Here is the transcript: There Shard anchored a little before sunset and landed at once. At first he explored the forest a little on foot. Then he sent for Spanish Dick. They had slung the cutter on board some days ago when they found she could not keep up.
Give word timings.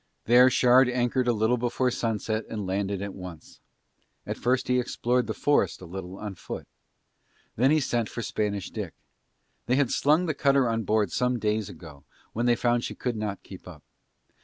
There 0.25 0.49
Shard 0.49 0.89
anchored 0.89 1.27
a 1.27 1.31
little 1.31 1.57
before 1.57 1.91
sunset 1.91 2.45
and 2.49 2.65
landed 2.65 3.03
at 3.03 3.13
once. 3.13 3.59
At 4.25 4.35
first 4.35 4.67
he 4.67 4.79
explored 4.79 5.27
the 5.27 5.33
forest 5.35 5.79
a 5.79 5.85
little 5.85 6.17
on 6.17 6.33
foot. 6.33 6.67
Then 7.55 7.69
he 7.69 7.79
sent 7.79 8.09
for 8.09 8.23
Spanish 8.23 8.71
Dick. 8.71 8.95
They 9.67 9.75
had 9.75 9.91
slung 9.91 10.25
the 10.25 10.33
cutter 10.33 10.67
on 10.67 10.85
board 10.85 11.11
some 11.11 11.37
days 11.37 11.69
ago 11.69 12.03
when 12.33 12.47
they 12.47 12.55
found 12.55 12.83
she 12.83 12.95
could 12.95 13.15
not 13.15 13.43
keep 13.43 13.67
up. 13.67 13.83